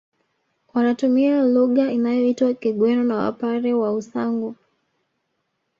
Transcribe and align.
Wanatumia 0.73 1.43
lugha 1.43 1.91
inayoitwa 1.91 2.53
Kigweno 2.53 3.03
na 3.03 3.15
Wapare 3.15 3.73
wa 3.73 3.93
Usangu 3.93 4.55